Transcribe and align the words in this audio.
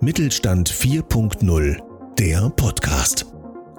Mittelstand 0.00 0.70
4.0, 0.70 1.76
der 2.18 2.50
Podcast. 2.50 3.26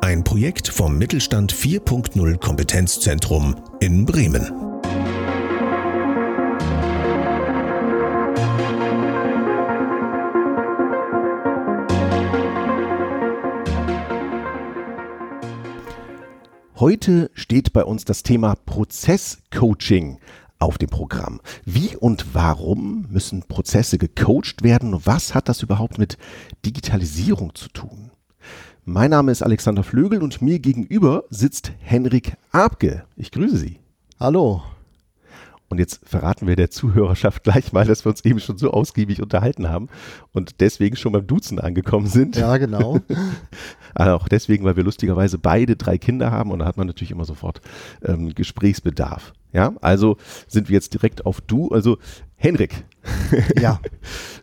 Ein 0.01 0.23
Projekt 0.23 0.67
vom 0.67 0.97
Mittelstand 0.97 1.53
4.0 1.53 2.37
Kompetenzzentrum 2.37 3.55
in 3.79 4.05
Bremen. 4.05 4.71
Heute 16.75 17.29
steht 17.35 17.73
bei 17.73 17.83
uns 17.83 18.05
das 18.05 18.23
Thema 18.23 18.55
Prozesscoaching 18.55 20.19
auf 20.61 20.77
dem 20.77 20.89
Programm. 20.89 21.41
Wie 21.65 21.95
und 21.95 22.33
warum 22.33 23.05
müssen 23.09 23.43
Prozesse 23.43 23.97
gecoacht 23.97 24.63
werden 24.63 25.01
was 25.05 25.33
hat 25.33 25.49
das 25.49 25.63
überhaupt 25.63 25.97
mit 25.97 26.17
Digitalisierung 26.65 27.55
zu 27.55 27.69
tun? 27.69 28.11
Mein 28.85 29.11
Name 29.11 29.31
ist 29.31 29.43
Alexander 29.43 29.83
Flögel 29.83 30.23
und 30.23 30.41
mir 30.41 30.59
gegenüber 30.59 31.23
sitzt 31.29 31.71
Henrik 31.79 32.33
Abke. 32.51 33.03
Ich 33.15 33.31
grüße 33.31 33.57
Sie. 33.57 33.79
Hallo. 34.19 34.63
Und 35.71 35.79
jetzt 35.79 36.01
verraten 36.03 36.47
wir 36.47 36.57
der 36.57 36.69
Zuhörerschaft 36.69 37.45
gleich 37.45 37.71
mal, 37.71 37.85
dass 37.85 38.03
wir 38.03 38.09
uns 38.09 38.25
eben 38.25 38.41
schon 38.41 38.57
so 38.57 38.71
ausgiebig 38.71 39.21
unterhalten 39.21 39.69
haben 39.69 39.87
und 40.33 40.59
deswegen 40.59 40.97
schon 40.97 41.13
beim 41.13 41.25
Duzen 41.25 41.59
angekommen 41.59 42.07
sind. 42.07 42.35
Ja, 42.35 42.57
genau. 42.57 42.99
also 43.95 44.15
auch 44.15 44.27
deswegen, 44.27 44.65
weil 44.65 44.75
wir 44.75 44.83
lustigerweise 44.83 45.37
beide 45.37 45.77
drei 45.77 45.97
Kinder 45.97 46.29
haben 46.29 46.51
und 46.51 46.59
da 46.59 46.65
hat 46.65 46.75
man 46.75 46.87
natürlich 46.87 47.11
immer 47.11 47.23
sofort 47.23 47.61
ähm, 48.03 48.35
Gesprächsbedarf. 48.35 49.31
Ja, 49.53 49.73
also 49.79 50.17
sind 50.47 50.67
wir 50.67 50.73
jetzt 50.73 50.93
direkt 50.93 51.25
auf 51.25 51.39
du. 51.39 51.69
Also 51.69 51.97
Henrik. 52.35 52.83
Ja. 53.59 53.79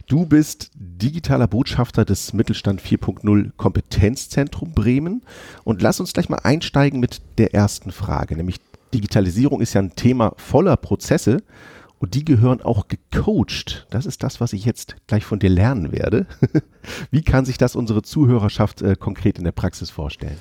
Du 0.06 0.24
bist 0.24 0.70
digitaler 0.74 1.46
Botschafter 1.46 2.06
des 2.06 2.32
Mittelstand 2.32 2.80
4.0 2.80 3.50
Kompetenzzentrum 3.58 4.72
Bremen 4.72 5.22
und 5.64 5.82
lass 5.82 6.00
uns 6.00 6.14
gleich 6.14 6.30
mal 6.30 6.40
einsteigen 6.42 6.98
mit 6.98 7.20
der 7.36 7.52
ersten 7.52 7.92
Frage, 7.92 8.34
nämlich 8.34 8.58
Digitalisierung 8.94 9.60
ist 9.60 9.74
ja 9.74 9.82
ein 9.82 9.94
Thema 9.94 10.32
voller 10.36 10.76
Prozesse 10.76 11.38
und 11.98 12.14
die 12.14 12.24
gehören 12.24 12.62
auch 12.62 12.86
gecoacht. 12.88 13.86
Das 13.90 14.06
ist 14.06 14.22
das, 14.22 14.40
was 14.40 14.52
ich 14.52 14.64
jetzt 14.64 14.96
gleich 15.06 15.24
von 15.24 15.38
dir 15.38 15.50
lernen 15.50 15.92
werde. 15.92 16.26
Wie 17.10 17.22
kann 17.22 17.44
sich 17.44 17.58
das 17.58 17.76
unsere 17.76 18.02
Zuhörerschaft 18.02 18.82
äh, 18.82 18.96
konkret 18.96 19.38
in 19.38 19.44
der 19.44 19.52
Praxis 19.52 19.90
vorstellen? 19.90 20.38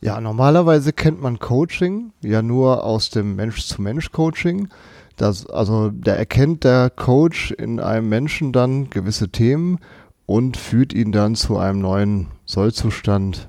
Ja, 0.00 0.20
normalerweise 0.20 0.92
kennt 0.92 1.20
man 1.20 1.38
Coaching 1.38 2.12
ja 2.22 2.42
nur 2.42 2.84
aus 2.84 3.10
dem 3.10 3.36
Mensch-zu-Mensch-Coaching. 3.36 4.68
Das, 5.16 5.46
also 5.46 5.90
da 5.90 6.12
erkennt 6.12 6.64
der 6.64 6.90
Coach 6.90 7.50
in 7.52 7.80
einem 7.80 8.08
Menschen 8.08 8.52
dann 8.52 8.90
gewisse 8.90 9.30
Themen 9.30 9.78
und 10.26 10.56
führt 10.56 10.92
ihn 10.92 11.12
dann 11.12 11.34
zu 11.34 11.56
einem 11.56 11.80
neuen 11.80 12.28
Sollzustand, 12.44 13.46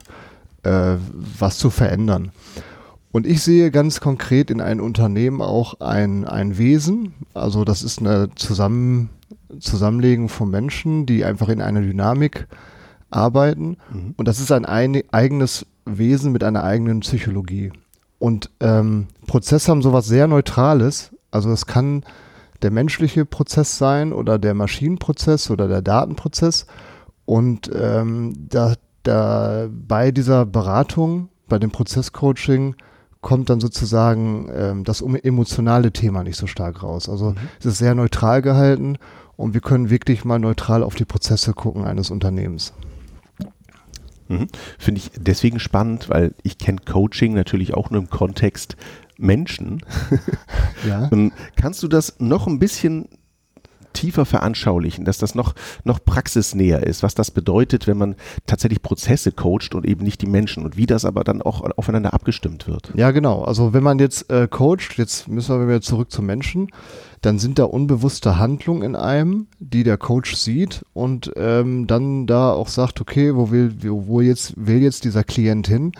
äh, 0.64 0.96
was 1.14 1.58
zu 1.58 1.70
verändern. 1.70 2.32
Und 3.12 3.26
ich 3.26 3.42
sehe 3.42 3.72
ganz 3.72 4.00
konkret 4.00 4.52
in 4.52 4.62
einem 4.62 4.84
Unternehmen 4.84 5.42
auch 5.42 5.80
ein, 5.80 6.26
ein 6.26 6.58
Wesen. 6.58 7.14
Also 7.34 7.64
das 7.64 7.84
ist 7.84 8.00
eine 8.00 8.30
Zusammen, 8.36 9.10
Zusammenlegung 9.60 10.30
von 10.30 10.50
Menschen, 10.50 11.06
die 11.06 11.24
einfach 11.24 11.50
in 11.50 11.62
einer 11.62 11.82
Dynamik 11.82 12.48
arbeiten. 13.10 13.78
Mhm. 13.92 14.14
Und 14.18 14.28
das 14.28 14.40
ist 14.40 14.52
ein, 14.52 14.66
ein 14.66 15.02
eigenes 15.12 15.66
Wesen 15.86 16.32
mit 16.32 16.44
einer 16.44 16.64
eigenen 16.64 17.00
Psychologie. 17.00 17.72
Und 18.20 18.50
ähm, 18.60 19.08
Prozesse 19.26 19.72
haben 19.72 19.82
sowas 19.82 20.08
sehr 20.08 20.28
Neutrales. 20.28 21.12
Also 21.32 21.52
es 21.52 21.66
kann 21.66 22.04
der 22.62 22.72
menschliche 22.72 23.26
Prozess 23.26 23.78
sein 23.78 24.14
oder 24.14 24.40
der 24.40 24.54
Maschinenprozess 24.54 25.50
oder 25.50 25.68
der 25.68 25.82
Datenprozess. 25.82 26.66
Und 27.26 27.70
ähm, 27.74 28.34
da, 28.50 28.74
da 29.04 29.68
bei 29.70 30.12
dieser 30.12 30.46
Beratung, 30.46 31.30
bei 31.48 31.60
dem 31.60 31.72
Prozesscoaching, 31.72 32.76
kommt 33.28 33.50
dann 33.50 33.60
sozusagen 33.60 34.50
ähm, 34.56 34.84
das 34.86 35.02
emotionale 35.02 35.92
Thema 35.92 36.24
nicht 36.24 36.38
so 36.38 36.48
stark 36.48 36.82
raus. 36.82 37.10
Also 37.10 37.32
mhm. 37.32 37.36
es 37.60 37.66
ist 37.66 37.78
sehr 37.78 37.94
neutral 37.94 38.42
gehalten 38.42 38.98
und 39.36 39.54
wir 39.54 39.60
können 39.60 39.90
wirklich 39.90 40.24
mal 40.24 40.40
neutral 40.40 40.82
auf 40.82 40.96
die 40.96 41.04
Prozesse 41.04 41.52
gucken 41.52 41.84
eines 41.84 42.10
Unternehmens. 42.10 42.72
Mhm. 44.30 44.48
Finde 44.80 45.00
ich 45.00 45.12
deswegen 45.18 45.60
spannend, 45.60 46.08
weil 46.08 46.36
ich 46.42 46.58
kenne 46.58 46.80
Coaching 46.90 47.34
natürlich 47.34 47.74
auch 47.74 47.90
nur 47.90 48.00
im 48.00 48.10
Kontext 48.10 48.78
Menschen. 49.18 49.82
Ja. 50.88 51.10
Ähm, 51.12 51.34
kannst 51.56 51.82
du 51.84 51.88
das 51.88 52.20
noch 52.20 52.46
ein 52.48 52.60
bisschen 52.60 53.10
tiefer 53.98 54.26
veranschaulichen, 54.26 55.06
dass 55.06 55.18
das 55.18 55.34
noch, 55.34 55.56
noch 55.84 56.04
praxisnäher 56.04 56.86
ist, 56.86 57.02
was 57.02 57.16
das 57.16 57.32
bedeutet, 57.32 57.88
wenn 57.88 57.98
man 57.98 58.16
tatsächlich 58.46 58.84
Prozesse 58.84 59.32
coacht 59.32 59.74
und 59.74 59.86
eben 59.86 60.04
nicht 60.04 60.22
die 60.22 60.28
Menschen 60.28 60.64
und 60.64 60.78
wie 60.78 60.86
das 60.86 61.04
aber 61.04 61.24
dann 61.24 61.42
auch 61.42 61.62
aufeinander 61.78 62.14
abgestimmt 62.14 62.68
wird. 62.68 62.92
Ja, 62.96 63.10
genau. 63.10 63.44
Also 63.44 63.74
wenn 63.74 63.84
man 63.84 63.98
jetzt 63.98 64.30
äh, 64.30 64.48
coacht, 64.48 64.98
jetzt 64.98 65.28
müssen 65.28 65.60
wir 65.60 65.68
wieder 65.68 65.82
zurück 65.82 66.12
zum 66.12 66.28
Menschen, 66.28 66.70
dann 67.22 67.40
sind 67.40 67.58
da 67.58 67.64
unbewusste 67.64 68.38
Handlungen 68.38 68.84
in 68.84 68.96
einem, 68.96 69.48
die 69.60 69.84
der 69.84 69.98
Coach 69.98 70.36
sieht 70.36 70.86
und 70.94 71.32
ähm, 71.36 71.88
dann 71.88 72.28
da 72.28 72.52
auch 72.52 72.68
sagt, 72.68 73.02
okay, 73.02 73.36
wo 73.36 73.50
will, 73.50 73.74
wo 73.82 74.22
jetzt 74.22 74.54
will 74.56 74.84
jetzt 74.84 75.06
dieser 75.06 75.24
Klient 75.24 75.68
hin? 75.68 75.92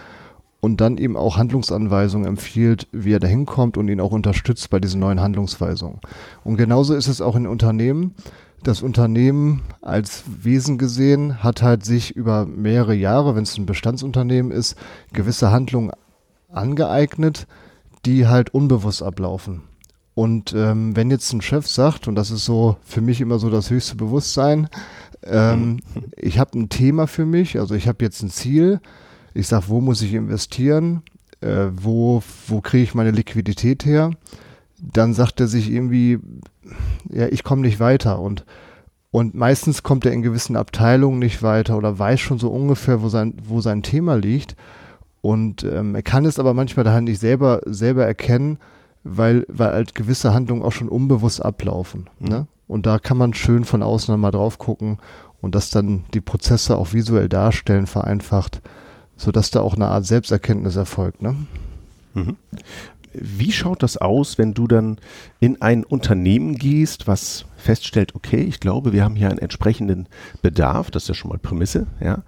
Und 0.60 0.82
dann 0.82 0.98
eben 0.98 1.16
auch 1.16 1.38
Handlungsanweisungen 1.38 2.28
empfiehlt, 2.28 2.88
wie 2.92 3.14
er 3.14 3.20
da 3.20 3.28
hinkommt 3.28 3.78
und 3.78 3.88
ihn 3.90 4.02
auch 4.02 4.12
unterstützt 4.12 4.70
bei 4.70 4.80
diesen 4.80 5.00
neuen 5.00 5.22
Handlungsweisungen. 5.22 6.00
Und 6.44 6.58
genauso 6.58 6.96
ist 6.96 7.08
es 7.08 7.22
auch 7.22 7.36
in 7.36 7.48
Unternehmen. 7.48 8.16
Das 8.64 8.82
Unternehmen 8.82 9.62
als 9.82 10.24
Wesen 10.42 10.78
gesehen 10.78 11.44
hat 11.44 11.62
halt 11.62 11.86
sich 11.86 12.16
über 12.16 12.46
mehrere 12.46 12.96
Jahre, 12.96 13.36
wenn 13.36 13.44
es 13.44 13.58
ein 13.58 13.68
Bestandsunternehmen 13.68 14.52
ist, 14.52 14.76
gewisse 15.14 15.52
Handlungen 15.52 15.92
angeeignet, 16.52 17.46
die 18.06 18.28
halt 18.28 18.54
unbewusst 18.54 19.04
ablaufen. 19.04 19.62
Und 20.16 20.54
ähm, 20.54 20.96
wenn 20.96 21.12
jetzt 21.12 21.32
ein 21.32 21.42
Chef 21.42 21.68
sagt, 21.68 22.08
und 22.08 22.16
das 22.16 22.32
ist 22.32 22.46
so 22.46 22.78
für 22.84 23.02
mich 23.02 23.22
immer 23.22 23.38
so 23.38 23.52
das 23.52 23.70
höchste 23.70 23.96
Bewusstsein, 23.96 24.68
ähm, 25.24 25.80
ich 26.18 26.40
habe 26.40 26.58
ein 26.58 26.70
Thema 26.70 27.06
für 27.06 27.28
mich, 27.28 27.60
also 27.60 27.76
ich 27.76 27.88
habe 27.88 28.04
jetzt 28.04 28.24
ein 28.24 28.32
Ziel, 28.32 28.82
ich 29.38 29.48
sage, 29.48 29.66
wo 29.68 29.82
muss 29.82 30.02
ich 30.02 30.14
investieren? 30.14 31.04
Äh, 31.42 31.68
wo 31.72 32.24
wo 32.48 32.62
kriege 32.62 32.84
ich 32.84 32.96
meine 32.96 33.12
Liquidität 33.12 33.86
her? 33.86 34.12
Dann 34.80 35.14
sagt 35.14 35.40
er 35.40 35.48
sich 35.48 35.72
irgendwie, 35.72 36.20
ja, 37.10 37.28
ich 37.28 37.44
komme 37.44 37.62
nicht 37.62 37.80
weiter 37.80 38.20
und 38.20 38.46
und 39.10 39.36
meistens 39.36 39.84
kommt 39.84 40.06
er 40.06 40.12
in 40.12 40.22
gewissen 40.22 40.56
Abteilungen 40.56 41.20
nicht 41.20 41.42
weiter 41.42 41.78
oder 41.78 41.98
weiß 41.98 42.20
schon 42.20 42.40
so 42.40 42.50
ungefähr, 42.50 43.02
wo 43.02 43.10
sein, 43.10 43.34
wo 43.44 43.62
sein 43.62 43.82
Thema 43.82 44.16
liegt. 44.16 44.56
Und 45.22 45.64
ähm, 45.64 45.96
er 45.96 46.04
kann 46.04 46.26
es 46.26 46.40
aber 46.40 46.54
manchmal 46.54 46.84
daher 46.84 47.02
nicht 47.02 47.20
selber, 47.20 47.62
selber 47.66 48.06
erkennen, 48.06 48.60
weil, 49.04 49.46
weil 49.48 49.72
halt 49.72 49.96
gewisse 49.96 50.34
Handlungen 50.34 50.62
auch 50.62 50.74
schon 50.74 50.90
unbewusst 50.90 51.44
ablaufen. 51.44 52.10
Mhm. 52.20 52.28
Ne? 52.28 52.48
Und 52.68 52.86
da 52.86 53.00
kann 53.00 53.18
man 53.18 53.34
schön 53.34 53.64
von 53.64 53.82
außen 53.82 54.20
mal 54.20 54.32
drauf 54.32 54.58
gucken 54.58 55.00
und 55.42 55.56
das 55.56 55.70
dann 55.70 56.04
die 56.14 56.22
Prozesse 56.22 56.78
auch 56.78 56.94
visuell 56.94 57.30
darstellen, 57.30 57.88
vereinfacht 57.88 58.62
sodass 59.18 59.52
da 59.52 59.62
auch 59.62 59.76
eine 59.76 59.88
Art 59.88 60.06
Selbsterkenntnis 60.06 60.76
erfolgt. 60.76 61.22
Ne? 61.22 61.36
Mhm. 62.14 62.38
Wie 63.14 63.52
schaut 63.52 63.82
das 63.84 63.98
aus, 63.98 64.38
wenn 64.38 64.54
du 64.54 64.68
dann 64.68 64.98
in 65.40 65.62
ein 65.62 65.84
Unternehmen 65.84 66.56
gehst, 66.56 67.08
was 67.08 67.46
feststellt, 67.56 68.16
okay, 68.16 68.42
ich 68.42 68.60
glaube, 68.60 68.94
wir 68.94 69.04
haben 69.04 69.16
hier 69.16 69.30
einen 69.30 69.40
entsprechenden 69.40 70.08
Bedarf, 70.42 70.92
das 70.92 71.04
ist 71.04 71.10
ja 71.10 71.16
schon 71.16 71.30
mal 71.30 71.40
Prämisse, 71.40 71.88
ja. 72.00 72.24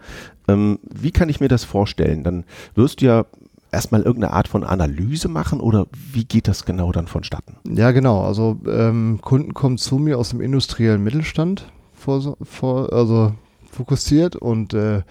Ähm, 0.48 0.80
wie 0.84 1.12
kann 1.12 1.30
ich 1.30 1.40
mir 1.40 1.48
das 1.48 1.64
vorstellen? 1.64 2.24
Dann 2.24 2.44
wirst 2.74 3.02
du 3.02 3.06
ja 3.06 3.26
erstmal 3.72 4.02
irgendeine 4.02 4.34
Art 4.34 4.48
von 4.48 4.64
Analyse 4.64 5.28
machen 5.28 5.60
oder 5.60 5.86
wie 5.92 6.26
geht 6.26 6.48
das 6.48 6.66
genau 6.66 6.92
dann 6.92 7.08
vonstatten? 7.08 7.58
Ja, 7.68 7.92
genau. 7.92 8.24
Also 8.26 8.60
ähm, 8.68 9.20
Kunden 9.22 9.54
kommen 9.54 9.78
zu 9.78 9.98
mir 9.98 10.18
aus 10.18 10.30
dem 10.30 10.42
industriellen 10.42 11.04
Mittelstand 11.04 11.72
vor, 11.94 12.36
vor, 12.42 12.92
also 12.94 13.34
fokussiert 13.72 14.36
und 14.36 14.74
äh, 14.74 15.04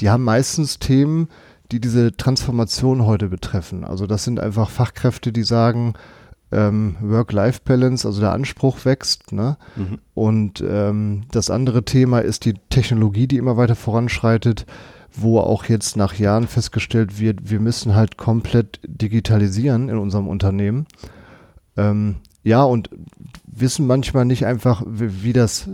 die 0.00 0.10
haben 0.10 0.24
meistens 0.24 0.78
Themen, 0.78 1.28
die 1.72 1.80
diese 1.80 2.16
Transformation 2.16 3.06
heute 3.06 3.28
betreffen. 3.28 3.84
Also 3.84 4.06
das 4.06 4.24
sind 4.24 4.40
einfach 4.40 4.70
Fachkräfte, 4.70 5.32
die 5.32 5.42
sagen, 5.42 5.94
ähm, 6.52 6.96
Work-Life-Balance, 7.00 8.06
also 8.06 8.20
der 8.20 8.32
Anspruch 8.32 8.84
wächst. 8.84 9.32
Ne? 9.32 9.56
Mhm. 9.76 9.98
Und 10.14 10.64
ähm, 10.66 11.22
das 11.30 11.50
andere 11.50 11.84
Thema 11.84 12.20
ist 12.20 12.44
die 12.44 12.54
Technologie, 12.70 13.26
die 13.26 13.36
immer 13.36 13.56
weiter 13.56 13.76
voranschreitet, 13.76 14.66
wo 15.12 15.38
auch 15.38 15.64
jetzt 15.64 15.96
nach 15.96 16.14
Jahren 16.14 16.46
festgestellt 16.46 17.18
wird, 17.18 17.50
wir 17.50 17.60
müssen 17.60 17.94
halt 17.94 18.16
komplett 18.16 18.80
digitalisieren 18.86 19.88
in 19.88 19.98
unserem 19.98 20.28
Unternehmen. 20.28 20.86
Ähm, 21.76 22.16
ja, 22.42 22.62
und 22.62 22.90
wissen 23.46 23.86
manchmal 23.86 24.24
nicht 24.24 24.46
einfach, 24.46 24.82
wie, 24.86 25.22
wie, 25.22 25.32
das, 25.32 25.68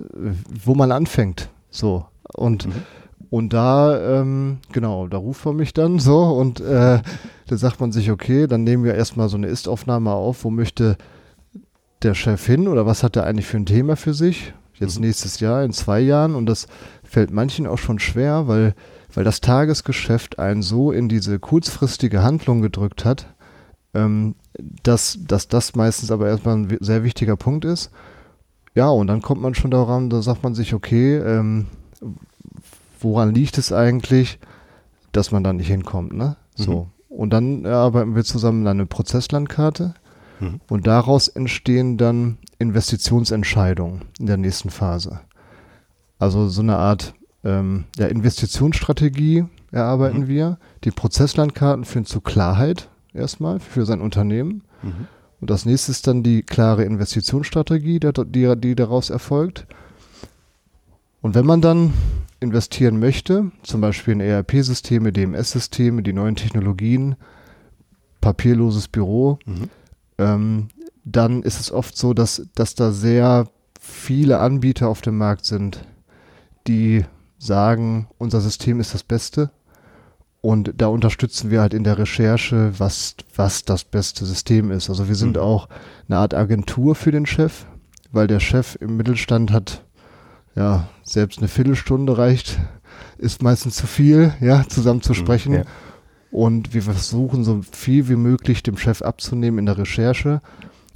wo 0.65 0.75
man 0.75 0.91
anfängt. 0.91 1.51
So. 1.71 2.07
Und 2.35 2.67
mhm. 2.67 2.83
Und 3.31 3.53
da, 3.53 4.21
ähm, 4.21 4.59
genau, 4.73 5.09
da 5.09 5.17
ruft 5.17 5.45
man 5.45 5.57
mich 5.57 5.75
dann 5.75 5.99
so 5.99 6.23
und 6.23 6.61
äh, 6.61 7.01
da 7.47 7.57
sagt 7.57 7.81
man 7.81 7.93
sich, 7.93 8.11
okay, 8.11 8.47
dann 8.47 8.65
nehmen 8.65 8.85
wir 8.85 8.95
erstmal 8.95 9.29
so 9.29 9.37
eine 9.37 9.49
Ist-Aufnahme 9.49 10.13
auf, 10.13 10.45
wo 10.45 10.51
möchte 10.51 10.97
der 12.03 12.15
Chef 12.15 12.45
hin 12.47 12.69
oder 12.69 12.87
was 12.87 13.03
hat 13.03 13.17
er 13.17 13.25
eigentlich 13.25 13.47
für 13.47 13.57
ein 13.57 13.67
Thema 13.67 13.97
für 13.97 14.15
sich, 14.15 14.55
jetzt 14.75 14.97
mhm. 14.97 15.07
nächstes 15.07 15.41
Jahr, 15.41 15.65
in 15.65 15.73
zwei 15.73 16.01
Jahren 16.01 16.35
und 16.35 16.47
das 16.47 16.69
fällt 17.03 17.33
manchen 17.33 17.67
auch 17.67 17.79
schon 17.79 17.99
schwer, 17.99 18.47
weil, 18.47 18.75
weil 19.13 19.25
das 19.25 19.41
Tagesgeschäft 19.41 20.39
einen 20.39 20.63
so 20.63 20.93
in 20.93 21.09
diese 21.09 21.39
kurzfristige 21.39 22.23
Handlung 22.23 22.63
gedrückt 22.63 23.05
hat, 23.05 23.35
ähm, 23.93 24.37
dass, 24.83 25.19
dass 25.27 25.49
das 25.49 25.75
meistens 25.75 26.11
aber 26.11 26.29
erstmal 26.29 26.57
ein 26.57 26.79
sehr 26.81 27.03
wichtiger 27.03 27.37
Punkt 27.37 27.65
ist. 27.65 27.91
Ja, 28.75 28.89
und 28.89 29.09
dann 29.09 29.23
kommt 29.23 29.41
man 29.41 29.55
schon 29.55 29.71
daran, 29.71 30.11
da 30.11 30.23
sagt 30.23 30.43
man 30.43 30.55
sich, 30.55 30.75
okay, 30.75 31.17
ähm, 31.17 31.67
woran 33.01 33.35
liegt 33.35 33.59
es 33.59 33.73
eigentlich, 33.73 34.39
dass 35.13 35.33
man 35.33 35.45
da 35.45 35.53
nicht 35.53 35.69
hinkommt, 35.69 36.13
ne? 36.13 36.37
So. 36.55 36.85
Mhm. 37.09 37.17
Und 37.17 37.31
dann 37.31 37.65
erarbeiten 37.65 38.15
wir 38.15 38.25
zusammen 38.25 38.67
eine 38.67 38.85
Prozesslandkarte 38.85 39.95
mhm. 40.41 40.61
und 40.69 40.87
daraus 40.87 41.29
entstehen 41.29 41.97
dann 41.97 42.39
Investitionsentscheidungen 42.59 44.03
in 44.19 44.27
der 44.27 44.37
nächsten 44.37 44.71
Phase. 44.71 45.21
Also 46.19 46.49
so 46.49 46.63
eine 46.63 46.77
Art 46.77 47.15
ähm, 47.45 47.85
ja, 47.97 48.07
Investitionsstrategie 48.07 49.45
erarbeiten 49.71 50.23
mhm. 50.23 50.29
wir. 50.29 50.59
Die 50.85 50.91
Prozesslandkarten 50.91 51.85
führen 51.85 52.07
zu 52.07 52.21
Klarheit 52.21 52.89
erstmal 53.15 53.61
für 53.61 53.87
sein 53.87 54.01
Unternehmen. 54.01 54.63
Mhm. 54.83 55.07
Und 55.41 55.51
das 55.51 55.67
nächste 55.67 55.93
ist 55.93 56.07
dann 56.07 56.23
die 56.23 56.43
klare 56.43 56.85
Investitionsstrategie, 56.85 58.01
die, 58.01 58.57
die 58.57 58.75
daraus 58.75 59.11
erfolgt. 59.11 59.67
Und 61.27 61.35
wenn 61.35 61.45
man 61.45 61.61
dann 61.61 61.93
investieren 62.39 63.01
möchte, 63.01 63.51
zum 63.65 63.81
Beispiel 63.81 64.13
in 64.13 64.21
ERP-Systeme, 64.21 65.13
DMS-Systeme, 65.13 66.05
die 66.05 66.13
neuen 66.13 66.37
Technologien, 66.37 67.17
papierloses 68.21 68.87
Büro, 68.87 69.41
mhm. 69.45 69.69
ähm, 70.19 70.69
dann 71.05 71.43
ist 71.43 71.59
es 71.59 71.73
oft 71.73 71.97
so, 71.97 72.15
dass, 72.15 72.47
dass 72.55 72.77
da 72.77 72.93
sehr 72.93 73.49
viele 73.81 74.39
Anbieter 74.39 74.89
auf 74.89 75.01
dem 75.01 75.19
Markt 75.19 75.47
sind, 75.47 75.85
die 76.69 77.05
sagen, 77.39 78.07
unser 78.19 78.41
System 78.41 78.79
ist 78.79 78.95
das 78.95 79.03
Beste. 79.03 79.51
Und 80.43 80.75
da 80.77 80.87
unterstützen 80.87 81.51
wir 81.51 81.61
halt 81.61 81.75
in 81.75 81.83
der 81.83 81.99
Recherche, 81.99 82.73
was, 82.79 83.17
was 83.35 83.65
das 83.65 83.83
beste 83.83 84.25
System 84.25 84.71
ist. 84.71 84.89
Also 84.89 85.09
wir 85.09 85.17
sind 85.17 85.35
mhm. 85.35 85.43
auch 85.43 85.69
eine 86.09 86.19
Art 86.19 86.35
Agentur 86.35 86.95
für 86.95 87.11
den 87.11 87.27
Chef, 87.27 87.67
weil 88.13 88.29
der 88.29 88.39
Chef 88.39 88.79
im 88.81 88.97
Mittelstand 88.97 89.51
hat, 89.51 89.83
ja, 90.57 90.89
selbst 91.05 91.39
eine 91.39 91.49
Viertelstunde 91.49 92.19
reicht, 92.19 92.59
ist 93.19 93.43
meistens 93.43 93.77
zu 93.77 93.87
viel, 93.87 94.35
ja, 94.41 94.65
zusammen 94.69 95.03
zu 95.03 95.13
mhm, 95.13 95.17
sprechen. 95.17 95.53
Ja. 95.55 95.63
Und 96.31 96.75
wir 96.75 96.83
versuchen 96.83 97.45
so 97.45 97.63
viel 97.71 98.09
wie 98.09 98.17
möglich 98.17 98.63
dem 98.63 98.77
Chef 98.77 99.03
abzunehmen 99.03 99.59
in 99.61 99.67
der 99.67 99.79
Recherche, 99.79 100.41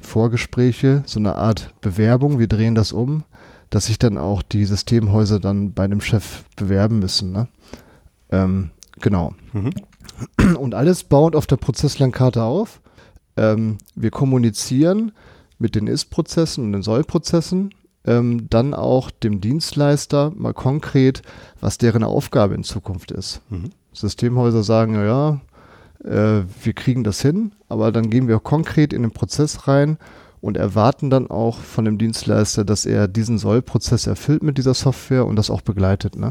Vorgespräche, 0.00 1.02
so 1.06 1.20
eine 1.20 1.36
Art 1.36 1.74
Bewerbung. 1.80 2.38
Wir 2.38 2.48
drehen 2.48 2.74
das 2.74 2.92
um, 2.92 3.24
dass 3.68 3.86
sich 3.86 3.98
dann 3.98 4.18
auch 4.18 4.42
die 4.42 4.64
Systemhäuser 4.64 5.38
dann 5.38 5.72
bei 5.72 5.86
dem 5.86 6.00
Chef 6.00 6.44
bewerben 6.56 6.98
müssen. 6.98 7.32
Ne? 7.32 7.48
Ähm, 8.30 8.70
genau. 9.00 9.34
Mhm. 9.52 9.70
Und 10.56 10.74
alles 10.74 11.04
baut 11.04 11.36
auf 11.36 11.46
der 11.46 11.56
Prozesslandkarte 11.56 12.42
auf. 12.42 12.80
Ähm, 13.36 13.78
wir 13.94 14.10
kommunizieren 14.10 15.12
mit 15.58 15.74
den 15.74 15.86
Ist-Prozessen 15.86 16.64
und 16.64 16.72
den 16.72 16.82
Soll-Prozessen 16.82 17.72
ähm, 18.06 18.48
dann 18.48 18.74
auch 18.74 19.10
dem 19.10 19.40
Dienstleister 19.40 20.32
mal 20.34 20.54
konkret, 20.54 21.22
was 21.60 21.78
deren 21.78 22.04
Aufgabe 22.04 22.54
in 22.54 22.64
Zukunft 22.64 23.10
ist. 23.10 23.42
Mhm. 23.50 23.70
Systemhäuser 23.92 24.62
sagen, 24.62 24.94
ja, 24.94 25.40
äh, 26.04 26.44
wir 26.62 26.72
kriegen 26.72 27.04
das 27.04 27.20
hin, 27.20 27.52
aber 27.68 27.92
dann 27.92 28.10
gehen 28.10 28.28
wir 28.28 28.38
konkret 28.38 28.92
in 28.92 29.02
den 29.02 29.10
Prozess 29.10 29.68
rein 29.68 29.98
und 30.40 30.56
erwarten 30.56 31.10
dann 31.10 31.30
auch 31.30 31.58
von 31.58 31.84
dem 31.84 31.98
Dienstleister, 31.98 32.64
dass 32.64 32.86
er 32.86 33.08
diesen 33.08 33.38
Sollprozess 33.38 34.06
erfüllt 34.06 34.42
mit 34.42 34.56
dieser 34.56 34.74
Software 34.74 35.26
und 35.26 35.36
das 35.36 35.50
auch 35.50 35.60
begleitet. 35.60 36.16
Ne? 36.16 36.30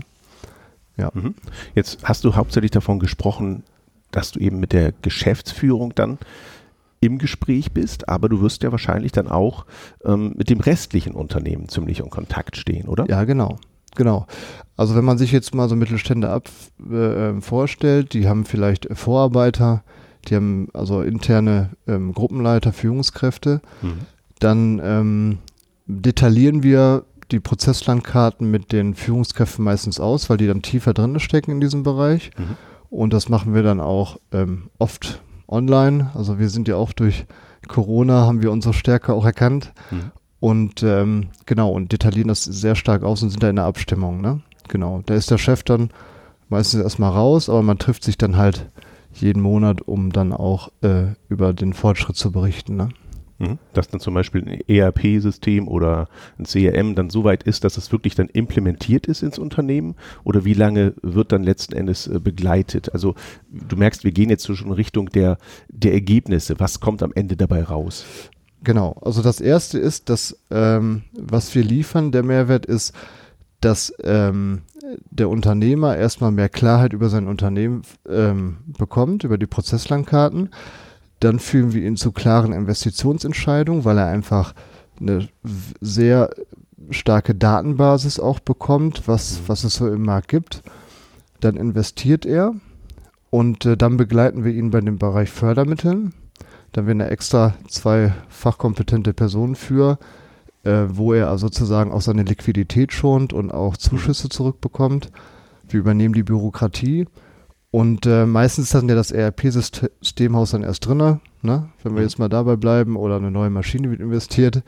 Ja. 0.97 1.11
Mhm. 1.13 1.35
Jetzt 1.75 1.99
hast 2.03 2.23
du 2.23 2.35
hauptsächlich 2.35 2.71
davon 2.71 2.99
gesprochen, 2.99 3.63
dass 4.11 4.31
du 4.31 4.39
eben 4.39 4.59
mit 4.59 4.73
der 4.73 4.91
Geschäftsführung 5.03 5.93
dann 5.93 6.17
im 7.01 7.17
Gespräch 7.17 7.71
bist, 7.71 8.09
aber 8.09 8.29
du 8.29 8.41
wirst 8.41 8.63
ja 8.63 8.71
wahrscheinlich 8.71 9.11
dann 9.11 9.27
auch 9.27 9.65
ähm, 10.03 10.33
mit 10.35 10.49
dem 10.49 10.59
restlichen 10.59 11.13
Unternehmen 11.13 11.69
ziemlich 11.69 11.99
in 11.99 12.09
Kontakt 12.09 12.57
stehen, 12.57 12.87
oder? 12.87 13.05
Ja, 13.07 13.23
genau. 13.23 13.57
Genau. 13.95 14.27
Also 14.77 14.95
wenn 14.95 15.05
man 15.05 15.17
sich 15.17 15.31
jetzt 15.31 15.55
mal 15.55 15.67
so 15.67 15.75
Mittelstände 15.75 16.29
ab 16.29 16.49
äh, 16.89 17.29
ähm, 17.29 17.41
vorstellt, 17.41 18.13
die 18.13 18.27
haben 18.27 18.45
vielleicht 18.45 18.87
Vorarbeiter, 18.91 19.83
die 20.27 20.35
haben 20.35 20.67
also 20.73 21.01
interne 21.01 21.71
ähm, 21.87 22.13
Gruppenleiter, 22.13 22.73
Führungskräfte, 22.73 23.61
mhm. 23.81 23.99
dann 24.39 24.81
ähm, 24.83 25.37
detaillieren 25.87 26.63
wir 26.63 27.05
die 27.31 27.39
Prozesslandkarten 27.39 28.49
mit 28.49 28.71
den 28.71 28.95
Führungskräften 28.95 29.63
meistens 29.63 29.99
aus, 29.99 30.29
weil 30.29 30.37
die 30.37 30.47
dann 30.47 30.61
tiefer 30.61 30.93
drin 30.93 31.19
stecken 31.19 31.51
in 31.51 31.61
diesem 31.61 31.83
Bereich. 31.83 32.31
Mhm. 32.37 32.57
Und 32.89 33.13
das 33.13 33.29
machen 33.29 33.53
wir 33.53 33.63
dann 33.63 33.79
auch 33.79 34.19
ähm, 34.31 34.69
oft 34.79 35.21
online. 35.49 36.11
Also 36.13 36.39
wir 36.39 36.49
sind 36.49 36.67
ja 36.67 36.75
auch 36.75 36.93
durch 36.93 37.25
Corona, 37.67 38.25
haben 38.25 38.41
wir 38.41 38.51
unsere 38.51 38.73
Stärke 38.73 39.13
auch 39.13 39.25
erkannt. 39.25 39.73
Mhm. 39.91 40.11
Und 40.39 40.83
ähm, 40.83 41.27
genau, 41.45 41.71
und 41.71 41.91
detaillieren 41.91 42.29
das 42.29 42.43
sehr 42.43 42.75
stark 42.75 43.03
aus 43.03 43.21
und 43.21 43.29
sind 43.29 43.43
da 43.43 43.49
in 43.49 43.57
der 43.57 43.65
Abstimmung. 43.65 44.21
Ne? 44.21 44.41
Genau, 44.69 45.01
da 45.05 45.15
ist 45.15 45.31
der 45.31 45.37
Chef 45.37 45.63
dann 45.63 45.89
meistens 46.47 46.81
erstmal 46.81 47.11
raus, 47.11 47.49
aber 47.49 47.61
man 47.61 47.77
trifft 47.77 48.03
sich 48.03 48.17
dann 48.17 48.37
halt 48.37 48.69
jeden 49.13 49.41
Monat, 49.41 49.81
um 49.81 50.11
dann 50.11 50.31
auch 50.31 50.69
äh, 50.81 51.07
über 51.27 51.53
den 51.53 51.73
Fortschritt 51.73 52.15
zu 52.15 52.31
berichten. 52.31 52.75
Ne? 52.75 52.89
Mhm. 53.39 53.57
Dass 53.73 53.87
dann 53.87 53.99
zum 54.01 54.13
Beispiel 54.13 54.43
ein 54.45 54.61
ERP-System 54.67 55.67
oder 55.67 56.09
ein 56.37 56.45
CRM 56.45 56.95
dann 56.95 57.09
so 57.09 57.23
weit 57.23 57.43
ist, 57.43 57.63
dass 57.63 57.77
es 57.77 57.91
wirklich 57.91 58.15
dann 58.15 58.27
implementiert 58.27 59.07
ist 59.07 59.23
ins 59.23 59.39
Unternehmen? 59.39 59.95
Oder 60.23 60.45
wie 60.45 60.53
lange 60.53 60.93
wird 61.01 61.31
dann 61.31 61.43
letzten 61.43 61.73
Endes 61.73 62.07
äh, 62.07 62.19
begleitet? 62.19 62.93
Also 62.93 63.15
du 63.49 63.77
merkst, 63.77 64.03
wir 64.03 64.11
gehen 64.11 64.29
jetzt 64.29 64.43
so 64.43 64.55
schon 64.55 64.67
in 64.67 64.73
Richtung 64.73 65.09
der, 65.09 65.37
der 65.69 65.93
Ergebnisse. 65.93 66.59
Was 66.59 66.81
kommt 66.81 67.01
am 67.01 67.13
Ende 67.13 67.37
dabei 67.37 67.63
raus? 67.63 68.05
Genau, 68.61 68.97
also 69.01 69.21
das 69.21 69.39
erste 69.39 69.79
ist, 69.79 70.09
dass 70.09 70.37
ähm, 70.51 71.03
was 71.13 71.55
wir 71.55 71.63
liefern, 71.63 72.11
der 72.11 72.23
Mehrwert 72.23 72.65
ist, 72.65 72.93
dass 73.61 73.93
ähm, 74.03 74.63
der 75.11 75.29
Unternehmer 75.29 75.95
erstmal 75.95 76.31
mehr 76.31 76.49
Klarheit 76.49 76.93
über 76.93 77.09
sein 77.09 77.27
Unternehmen 77.27 77.83
ähm, 78.07 78.57
bekommt, 78.77 79.23
über 79.23 79.37
die 79.37 79.47
Prozesslandkarten. 79.47 80.49
Dann 81.19 81.39
führen 81.39 81.73
wir 81.73 81.83
ihn 81.83 81.97
zu 81.97 82.11
klaren 82.11 82.53
Investitionsentscheidungen, 82.53 83.85
weil 83.85 83.97
er 83.97 84.07
einfach 84.07 84.53
eine 84.99 85.27
sehr 85.81 86.29
starke 86.89 87.35
Datenbasis 87.35 88.19
auch 88.19 88.39
bekommt, 88.39 89.07
was, 89.07 89.39
mhm. 89.39 89.43
was 89.47 89.63
es 89.63 89.75
so 89.75 89.87
im 89.87 90.03
Markt 90.03 90.29
gibt. 90.29 90.61
Dann 91.39 91.55
investiert 91.55 92.25
er 92.25 92.53
und 93.29 93.65
äh, 93.65 93.77
dann 93.77 93.97
begleiten 93.97 94.43
wir 94.43 94.53
ihn 94.53 94.71
bei 94.71 94.81
dem 94.81 94.97
Bereich 94.97 95.29
Fördermitteln. 95.29 96.13
Da 96.71 96.81
haben 96.81 96.87
wir 96.87 96.91
eine 96.91 97.09
extra 97.09 97.55
zwei 97.67 98.13
fachkompetente 98.27 99.13
Personen 99.13 99.55
für, 99.55 99.97
äh, 100.63 100.85
wo 100.89 101.13
er 101.13 101.29
also 101.29 101.47
sozusagen 101.47 101.91
auch 101.91 102.01
seine 102.01 102.23
Liquidität 102.23 102.93
schont 102.93 103.33
und 103.33 103.51
auch 103.51 103.77
Zuschüsse 103.77 104.29
zurückbekommt. 104.29 105.11
Wir 105.67 105.79
übernehmen 105.79 106.13
die 106.13 106.23
Bürokratie 106.23 107.07
und 107.71 108.05
äh, 108.05 108.25
meistens 108.25 108.65
ist 108.65 108.75
dann 108.75 108.89
ja 108.89 108.95
das 108.95 109.11
ERP-Systemhaus 109.11 110.51
dann 110.51 110.63
erst 110.63 110.87
drin, 110.87 110.97
ne? 110.97 111.19
wenn 111.41 111.69
wir 111.83 111.91
mhm. 111.91 111.97
jetzt 111.97 112.19
mal 112.19 112.29
dabei 112.29 112.55
bleiben 112.55 112.95
oder 112.95 113.17
eine 113.17 113.31
neue 113.31 113.49
Maschine 113.49 113.91
wird 113.91 113.99
investiert. 113.99 114.63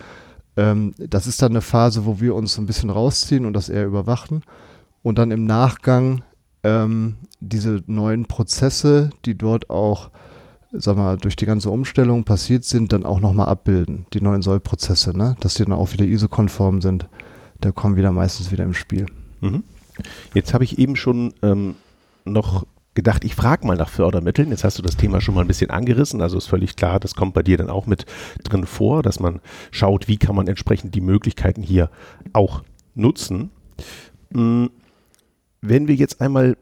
Ähm, 0.56 0.94
das 0.98 1.28
ist 1.28 1.42
dann 1.42 1.54
eine 1.54 1.62
Phase, 1.62 2.06
wo 2.06 2.20
wir 2.20 2.36
uns 2.36 2.58
ein 2.58 2.66
bisschen 2.66 2.90
rausziehen 2.90 3.46
und 3.46 3.54
das 3.54 3.70
eher 3.70 3.86
überwachen 3.86 4.44
und 5.02 5.18
dann 5.18 5.32
im 5.32 5.46
Nachgang 5.46 6.24
ähm, 6.64 7.16
diese 7.40 7.82
neuen 7.88 8.26
Prozesse, 8.26 9.10
die 9.26 9.36
dort 9.36 9.70
auch 9.70 10.12
sag 10.72 10.96
mal, 10.96 11.18
durch 11.18 11.36
die 11.36 11.46
ganze 11.46 11.70
Umstellung 11.70 12.24
passiert 12.24 12.64
sind, 12.64 12.94
dann 12.94 13.06
auch 13.06 13.20
nochmal 13.20 13.48
abbilden, 13.48 14.06
die 14.14 14.22
neuen 14.22 14.42
Sollprozesse, 14.42 15.18
ne? 15.18 15.36
dass 15.40 15.56
die 15.56 15.64
dann 15.64 15.74
auch 15.74 15.92
wieder 15.94 16.06
ISO-konform 16.06 16.82
sind. 16.82 17.08
Da 17.60 17.72
kommen 17.72 17.96
wieder 17.96 18.12
meistens 18.12 18.52
wieder 18.52 18.64
im 18.64 18.74
Spiel. 18.74 19.06
Mhm. 19.42 19.64
Jetzt 20.34 20.54
habe 20.54 20.64
ich 20.64 20.80
eben 20.80 20.96
schon 20.96 21.34
ähm, 21.42 21.76
noch 22.26 22.66
gedacht, 22.94 23.24
ich 23.24 23.36
frage 23.36 23.66
mal 23.66 23.78
nach 23.78 23.90
Fördermitteln. 23.90 24.50
Jetzt 24.50 24.64
hast 24.64 24.78
du 24.78 24.82
das 24.82 24.98
Thema 24.98 25.22
schon 25.22 25.36
mal 25.36 25.42
ein 25.42 25.48
bisschen 25.48 25.70
angerissen. 25.70 26.22
Also 26.22 26.38
ist 26.38 26.48
völlig 26.48 26.76
klar, 26.76 27.00
das 27.00 27.16
kommt 27.16 27.34
bei 27.34 27.44
dir 27.44 27.58
dann 27.58 27.70
auch 27.70 27.86
mit 27.86 28.06
drin 28.44 28.66
vor, 28.66 29.02
dass 29.04 29.20
man 29.20 29.40
schaut, 29.72 30.08
wie 30.08 30.18
kann 30.18 30.36
man 30.36 30.48
entsprechend 30.48 30.96
die 30.96 31.02
Möglichkeiten 31.02 31.62
hier 31.62 31.90
auch 32.34 32.64
nutzen. 32.96 33.52
Hm, 34.34 34.70
wenn 35.62 35.88
wir 35.88 35.96
jetzt 35.96 36.22
einmal 36.22 36.58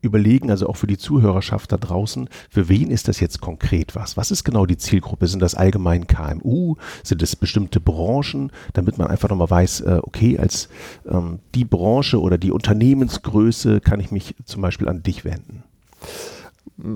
überlegen, 0.00 0.50
also 0.50 0.68
auch 0.68 0.76
für 0.76 0.86
die 0.86 0.98
Zuhörerschaft 0.98 1.72
da 1.72 1.76
draußen, 1.76 2.28
für 2.50 2.68
wen 2.68 2.90
ist 2.90 3.08
das 3.08 3.20
jetzt 3.20 3.40
konkret 3.40 3.94
was? 3.96 4.16
Was 4.16 4.30
ist 4.30 4.44
genau 4.44 4.66
die 4.66 4.76
Zielgruppe? 4.76 5.26
Sind 5.26 5.40
das 5.40 5.54
allgemein 5.54 6.06
KMU? 6.06 6.76
Sind 7.02 7.22
es 7.22 7.36
bestimmte 7.36 7.80
Branchen? 7.80 8.52
Damit 8.72 8.98
man 8.98 9.08
einfach 9.08 9.28
nochmal 9.28 9.50
weiß, 9.50 9.80
äh, 9.80 10.00
okay, 10.02 10.38
als 10.38 10.68
ähm, 11.08 11.40
die 11.54 11.64
Branche 11.64 12.20
oder 12.20 12.38
die 12.38 12.52
Unternehmensgröße 12.52 13.80
kann 13.80 14.00
ich 14.00 14.10
mich 14.10 14.36
zum 14.44 14.62
Beispiel 14.62 14.88
an 14.88 15.02
dich 15.02 15.24
wenden. 15.24 15.64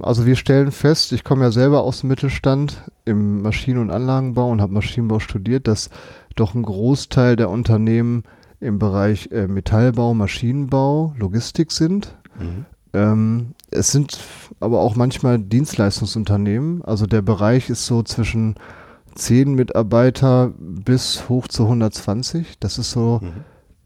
Also 0.03 0.27
wir 0.27 0.37
stellen 0.37 0.71
fest, 0.71 1.13
ich 1.13 1.25
komme 1.25 1.45
ja 1.45 1.51
selber 1.51 1.83
aus 1.83 2.01
dem 2.01 2.09
Mittelstand 2.09 2.85
im 3.05 3.43
Maschinen- 3.43 3.81
und 3.81 3.91
Anlagenbau 3.91 4.49
und 4.49 4.61
habe 4.61 4.73
Maschinenbau 4.73 5.19
studiert, 5.19 5.67
dass 5.67 5.91
doch 6.37 6.55
ein 6.55 6.63
Großteil 6.63 7.35
der 7.35 7.51
Unternehmen 7.51 8.23
im 8.61 8.79
Bereich 8.79 9.31
äh, 9.33 9.49
Metallbau, 9.49 10.15
Maschinenbau, 10.15 11.15
Logistik 11.19 11.73
sind. 11.73 12.17
Mhm. 12.39 12.65
Ähm, 12.95 13.55
es 13.71 13.91
sind 13.91 14.19
aber 14.61 14.81
auch 14.81 14.97
manchmal 14.97 15.39
Dienstleistungsunternehmen. 15.39 16.83
Also 16.83 17.07
der 17.07 17.23
Bereich 17.23 17.71
ist 17.71 17.87
so 17.87 18.03
zwischen 18.03 18.57
10 19.15 19.55
Mitarbeiter 19.55 20.53
bis 20.59 21.29
hoch 21.29 21.49
zu 21.49 21.65
120. 21.65 22.59
Das 22.61 22.79
ist 22.79 22.91
so 22.91 23.21
mhm. 23.23 23.33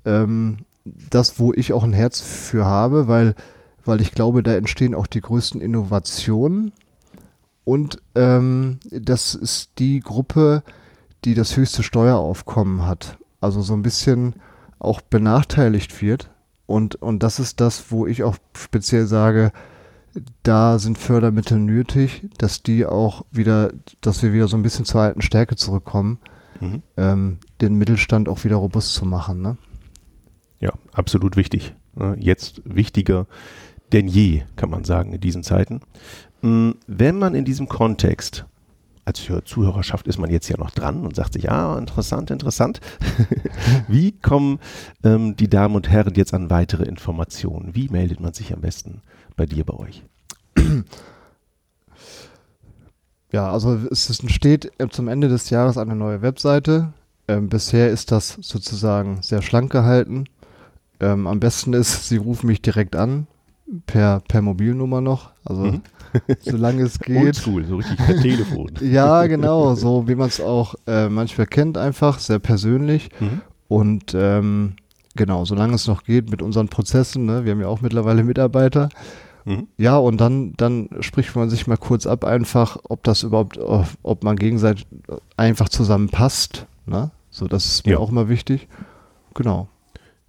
ähm, 0.05 0.57
das, 1.11 1.39
wo 1.39 1.53
ich 1.53 1.73
auch 1.73 1.85
ein 1.85 1.93
Herz 1.93 2.21
für 2.21 2.65
habe, 2.65 3.09
weil, 3.09 3.35
weil 3.85 4.01
ich 4.01 4.13
glaube, 4.13 4.43
da 4.43 4.55
entstehen 4.55 4.95
auch 4.95 5.07
die 5.07 5.21
größten 5.21 5.61
Innovationen. 5.61 6.73
Und 7.65 8.01
ähm, 8.15 8.79
das 8.91 9.35
ist 9.35 9.71
die 9.79 10.01
Gruppe, 10.01 10.63
die 11.25 11.35
das 11.35 11.57
höchste 11.57 11.83
Steueraufkommen 11.83 12.87
hat. 12.87 13.19
Also 13.41 13.63
so 13.63 13.75
ein 13.75 13.83
bisschen 13.83 14.35
auch 14.79 15.01
benachteiligt 15.01 16.01
wird. 16.01 16.31
Und, 16.67 16.97
und 16.97 17.23
das 17.23 17.39
ist 17.39 17.61
das, 17.61 17.91
wo 17.91 18.07
ich 18.07 18.23
auch 18.23 18.37
speziell 18.57 19.07
sage, 19.07 19.53
da 20.43 20.79
sind 20.79 20.99
Fördermittel 20.99 21.59
nötig, 21.59 22.29
dass 22.39 22.63
die 22.63 22.87
auch 22.87 23.25
wieder, 23.31 23.73
dass 24.01 24.23
wir 24.23 24.33
wieder 24.33 24.49
so 24.49 24.57
ein 24.57 24.63
bisschen 24.63 24.85
zur 24.85 25.03
alten 25.03 25.23
Stärke 25.23 25.57
zurückkommen, 25.57 26.19
mhm. 26.61 26.83
ähm, 26.97 27.39
den 27.61 27.75
Mittelstand 27.75 28.29
auch 28.29 28.45
wieder 28.45 28.57
robust 28.57 28.95
zu 28.95 29.05
machen. 29.05 29.43
Ne? 29.43 29.57
Ja, 30.61 30.73
absolut 30.93 31.37
wichtig. 31.37 31.75
Jetzt 32.19 32.61
wichtiger 32.65 33.27
denn 33.93 34.09
je, 34.09 34.43
kann 34.57 34.71
man 34.71 34.85
sagen, 34.85 35.13
in 35.13 35.21
diesen 35.21 35.43
Zeiten. 35.43 35.81
Hm, 36.41 36.77
wenn 36.87 37.19
man 37.19 37.35
in 37.35 37.45
diesem 37.45 37.69
Kontext 37.69 38.47
als 39.07 39.25
Zuhörerschaft 39.45 40.09
ist 40.09 40.19
man 40.19 40.31
jetzt 40.31 40.49
ja 40.49 40.57
noch 40.59 40.71
dran 40.71 41.07
und 41.07 41.15
sagt 41.15 41.35
sich, 41.35 41.51
ah, 41.51 41.79
interessant, 41.79 42.31
interessant. 42.31 42.81
Wie 43.89 44.13
kommen 44.13 44.59
ähm, 45.05 45.37
die 45.37 45.49
Damen 45.49 45.77
und 45.77 45.89
Herren 45.89 46.15
jetzt 46.15 46.35
an 46.35 46.51
weitere 46.51 46.83
Informationen? 46.83 47.75
Wie 47.75 47.89
meldet 47.89 48.21
man 48.21 48.35
sich 48.35 48.53
am 48.53 48.61
besten 48.61 49.03
bei 49.37 49.47
dir, 49.47 49.65
bei 49.65 49.75
euch? 49.75 50.05
Ja, 53.33 53.51
also 53.51 53.75
es 53.91 54.09
entsteht 54.21 54.71
zum 54.91 55.09
Ende 55.09 55.29
des 55.29 55.51
Jahres 55.51 55.77
eine 55.77 55.97
neue 55.97 56.23
Webseite. 56.23 56.93
Ähm, 57.27 57.49
bisher 57.49 57.91
ist 57.91 58.13
das 58.13 58.39
sozusagen 58.41 59.21
sehr 59.21 59.43
schlank 59.43 59.73
gehalten. 59.73 60.27
Ähm, 61.01 61.27
am 61.27 61.41
besten 61.41 61.73
ist, 61.73 62.09
Sie 62.09 62.17
rufen 62.17 62.47
mich 62.47 62.63
direkt 62.63 62.95
an, 62.95 63.27
per, 63.87 64.21
per 64.29 64.43
Mobilnummer 64.43 65.01
noch. 65.01 65.31
Also 65.45 65.63
mhm. 65.63 65.83
solange 66.41 66.83
es 66.83 66.99
geht. 67.01 67.17
Oldschool, 67.17 67.65
so 67.67 67.77
richtig 67.77 67.97
per 67.99 68.17
Telefon. 68.17 68.73
ja, 68.81 69.27
genau, 69.27 69.75
so 69.75 70.09
wie 70.09 70.15
man 70.15 70.29
es 70.29 70.41
auch 70.41 70.75
äh, 70.87 71.09
manchmal 71.09 71.47
kennt, 71.47 71.79
einfach 71.79 72.19
sehr 72.19 72.39
persönlich. 72.39 73.11
Mhm. 73.21 73.41
Und 73.69 74.15
ähm, 74.15 74.75
genau, 75.15 75.45
solange 75.45 75.75
es 75.75 75.87
noch 75.87 76.05
geht 76.05 76.31
mit 76.31 76.43
unseren 76.43 76.69
Prozessen, 76.69 77.27
ne, 77.27 77.45
wir 77.45 77.53
haben 77.53 77.61
ja 77.61 77.69
auch 77.69 77.81
mittlerweile 77.81 78.23
Mitarbeiter. 78.23 78.89
Mhm. 79.45 79.69
Ja, 79.77 79.97
und 79.97 80.21
dann, 80.21 80.55
dann 80.57 80.89
spricht 81.01 81.35
man 81.37 81.51
sich 81.51 81.67
mal 81.67 81.77
kurz 81.77 82.07
ab, 82.07 82.25
einfach, 82.25 82.79
ob 82.85 83.03
das 83.05 83.23
überhaupt, 83.23 83.59
ob 83.59 84.25
man 84.25 84.37
gegenseitig 84.37 84.87
einfach 85.37 85.69
zusammenpasst. 85.69 86.67
Ne? 86.87 87.11
So, 87.31 87.47
das 87.47 87.67
ist 87.67 87.87
mir 87.87 87.93
ja. 87.93 87.99
auch 87.99 88.11
immer 88.11 88.29
wichtig. 88.29 88.69
Genau. 89.35 89.69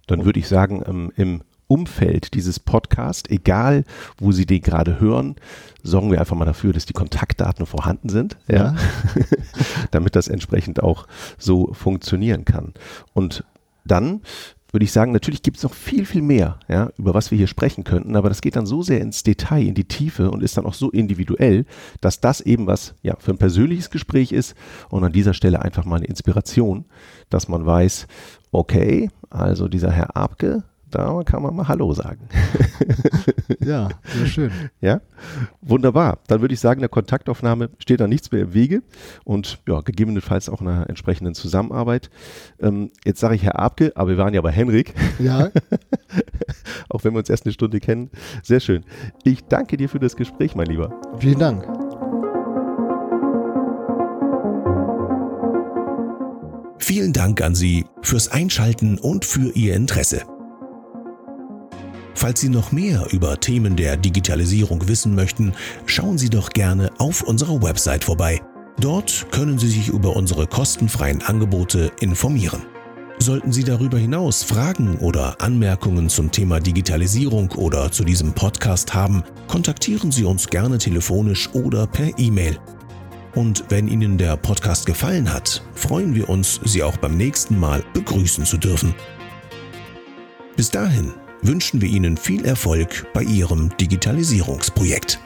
Dann 0.06 0.24
würde 0.24 0.38
ich 0.38 0.48
sagen, 0.48 0.82
ähm, 0.86 1.12
im 1.16 1.42
Umfeld 1.68 2.34
dieses 2.34 2.58
Podcasts, 2.58 3.30
egal 3.30 3.84
wo 4.18 4.32
Sie 4.32 4.46
den 4.46 4.62
gerade 4.62 5.00
hören, 5.00 5.36
sorgen 5.82 6.10
wir 6.10 6.18
einfach 6.18 6.36
mal 6.36 6.44
dafür, 6.44 6.72
dass 6.72 6.86
die 6.86 6.94
Kontaktdaten 6.94 7.66
vorhanden 7.66 8.08
sind, 8.08 8.36
ja, 8.48 8.56
ja. 8.56 8.76
damit 9.90 10.16
das 10.16 10.28
entsprechend 10.28 10.82
auch 10.82 11.06
so 11.38 11.72
funktionieren 11.74 12.44
kann. 12.44 12.74
Und 13.12 13.44
dann 13.84 14.22
würde 14.70 14.84
ich 14.84 14.92
sagen, 14.92 15.12
natürlich 15.12 15.42
gibt 15.42 15.56
es 15.56 15.62
noch 15.62 15.72
viel, 15.72 16.04
viel 16.04 16.20
mehr, 16.20 16.58
ja, 16.68 16.90
über 16.98 17.14
was 17.14 17.30
wir 17.30 17.38
hier 17.38 17.46
sprechen 17.46 17.84
könnten, 17.84 18.16
aber 18.16 18.28
das 18.28 18.42
geht 18.42 18.56
dann 18.56 18.66
so 18.66 18.82
sehr 18.82 19.00
ins 19.00 19.22
Detail, 19.22 19.66
in 19.66 19.74
die 19.74 19.88
Tiefe 19.88 20.30
und 20.30 20.42
ist 20.42 20.56
dann 20.58 20.66
auch 20.66 20.74
so 20.74 20.90
individuell, 20.90 21.64
dass 22.00 22.20
das 22.20 22.40
eben 22.42 22.66
was 22.66 22.94
ja, 23.02 23.16
für 23.18 23.30
ein 23.30 23.38
persönliches 23.38 23.90
Gespräch 23.90 24.32
ist 24.32 24.54
und 24.90 25.04
an 25.04 25.12
dieser 25.12 25.32
Stelle 25.32 25.62
einfach 25.62 25.84
mal 25.84 25.96
eine 25.96 26.06
Inspiration, 26.06 26.84
dass 27.30 27.48
man 27.48 27.64
weiß, 27.64 28.06
okay, 28.52 29.10
also 29.30 29.68
dieser 29.68 29.90
Herr 29.90 30.16
Abke, 30.16 30.64
da 30.90 31.22
kann 31.24 31.42
man 31.42 31.54
mal 31.54 31.68
Hallo 31.68 31.92
sagen. 31.92 32.28
ja, 33.60 33.88
sehr 34.04 34.26
schön. 34.26 34.50
Ja, 34.80 35.00
wunderbar. 35.60 36.18
Dann 36.28 36.40
würde 36.40 36.54
ich 36.54 36.60
sagen, 36.60 36.80
der 36.80 36.88
Kontaktaufnahme 36.88 37.70
steht 37.78 38.00
da 38.00 38.06
nichts 38.06 38.30
mehr 38.32 38.42
im 38.42 38.54
Wege 38.54 38.82
und 39.24 39.60
ja, 39.66 39.80
gegebenenfalls 39.80 40.48
auch 40.48 40.60
einer 40.60 40.88
entsprechenden 40.88 41.34
Zusammenarbeit. 41.34 42.10
Ähm, 42.60 42.90
jetzt 43.04 43.20
sage 43.20 43.34
ich 43.34 43.42
Herr 43.42 43.58
Abke, 43.58 43.92
aber 43.94 44.10
wir 44.10 44.18
waren 44.18 44.34
ja 44.34 44.40
bei 44.40 44.52
Henrik. 44.52 44.94
Ja. 45.18 45.50
auch 46.88 47.04
wenn 47.04 47.12
wir 47.12 47.18
uns 47.18 47.30
erst 47.30 47.44
eine 47.44 47.52
Stunde 47.52 47.80
kennen. 47.80 48.10
Sehr 48.42 48.60
schön. 48.60 48.84
Ich 49.24 49.44
danke 49.44 49.76
dir 49.76 49.88
für 49.88 50.00
das 50.00 50.16
Gespräch, 50.16 50.54
mein 50.54 50.66
Lieber. 50.66 50.98
Vielen 51.18 51.38
Dank. 51.38 51.66
Vielen 56.78 57.12
Dank 57.12 57.42
an 57.42 57.54
Sie 57.54 57.84
fürs 58.00 58.28
Einschalten 58.28 58.98
und 58.98 59.26
für 59.26 59.50
Ihr 59.54 59.74
Interesse. 59.74 60.37
Falls 62.18 62.40
Sie 62.40 62.48
noch 62.48 62.72
mehr 62.72 63.06
über 63.12 63.38
Themen 63.38 63.76
der 63.76 63.96
Digitalisierung 63.96 64.88
wissen 64.88 65.14
möchten, 65.14 65.52
schauen 65.86 66.18
Sie 66.18 66.28
doch 66.28 66.50
gerne 66.50 66.90
auf 66.98 67.22
unserer 67.22 67.62
Website 67.62 68.02
vorbei. 68.02 68.42
Dort 68.80 69.28
können 69.30 69.56
Sie 69.56 69.68
sich 69.68 69.88
über 69.88 70.16
unsere 70.16 70.48
kostenfreien 70.48 71.22
Angebote 71.22 71.92
informieren. 72.00 72.62
Sollten 73.20 73.52
Sie 73.52 73.62
darüber 73.62 73.98
hinaus 73.98 74.42
Fragen 74.42 74.96
oder 74.96 75.40
Anmerkungen 75.40 76.08
zum 76.08 76.32
Thema 76.32 76.58
Digitalisierung 76.58 77.52
oder 77.52 77.92
zu 77.92 78.02
diesem 78.02 78.32
Podcast 78.32 78.92
haben, 78.94 79.22
kontaktieren 79.46 80.10
Sie 80.10 80.24
uns 80.24 80.48
gerne 80.48 80.78
telefonisch 80.78 81.48
oder 81.52 81.86
per 81.86 82.18
E-Mail. 82.18 82.58
Und 83.36 83.62
wenn 83.68 83.86
Ihnen 83.86 84.18
der 84.18 84.36
Podcast 84.36 84.86
gefallen 84.86 85.32
hat, 85.32 85.62
freuen 85.76 86.16
wir 86.16 86.28
uns, 86.28 86.58
Sie 86.64 86.82
auch 86.82 86.96
beim 86.96 87.16
nächsten 87.16 87.60
Mal 87.60 87.84
begrüßen 87.94 88.44
zu 88.44 88.56
dürfen. 88.56 88.92
Bis 90.56 90.68
dahin 90.68 91.12
wünschen 91.42 91.80
wir 91.80 91.88
Ihnen 91.88 92.16
viel 92.16 92.44
Erfolg 92.44 93.06
bei 93.12 93.22
Ihrem 93.22 93.70
Digitalisierungsprojekt. 93.78 95.18